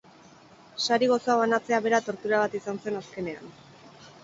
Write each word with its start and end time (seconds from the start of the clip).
Sari 0.85 1.09
gozoa 1.11 1.35
banatzea 1.41 1.79
bera 1.87 2.01
tortura 2.07 2.41
bat 2.47 2.59
izan 2.63 2.83
zen 2.87 3.01
azkenean. 3.03 3.57